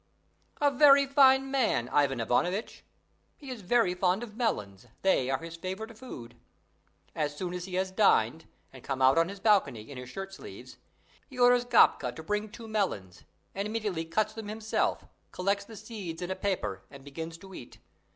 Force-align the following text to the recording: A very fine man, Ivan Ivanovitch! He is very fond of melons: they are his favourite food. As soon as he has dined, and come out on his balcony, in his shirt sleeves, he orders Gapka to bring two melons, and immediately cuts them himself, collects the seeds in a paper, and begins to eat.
A 0.59 0.71
very 0.71 1.05
fine 1.05 1.51
man, 1.51 1.87
Ivan 1.89 2.19
Ivanovitch! 2.19 2.83
He 3.37 3.51
is 3.51 3.61
very 3.61 3.93
fond 3.93 4.23
of 4.23 4.35
melons: 4.35 4.87
they 5.03 5.29
are 5.29 5.37
his 5.37 5.57
favourite 5.57 5.95
food. 5.95 6.35
As 7.13 7.37
soon 7.37 7.53
as 7.53 7.65
he 7.65 7.75
has 7.75 7.91
dined, 7.91 8.45
and 8.73 8.83
come 8.83 8.99
out 9.03 9.19
on 9.19 9.29
his 9.29 9.39
balcony, 9.39 9.91
in 9.91 9.99
his 9.99 10.09
shirt 10.09 10.33
sleeves, 10.33 10.77
he 11.29 11.37
orders 11.37 11.65
Gapka 11.65 12.15
to 12.15 12.23
bring 12.23 12.49
two 12.49 12.67
melons, 12.67 13.25
and 13.53 13.67
immediately 13.67 14.03
cuts 14.05 14.33
them 14.33 14.47
himself, 14.47 15.05
collects 15.31 15.65
the 15.65 15.75
seeds 15.77 16.23
in 16.23 16.31
a 16.31 16.35
paper, 16.35 16.81
and 16.89 17.03
begins 17.05 17.37
to 17.37 17.53
eat. 17.53 17.77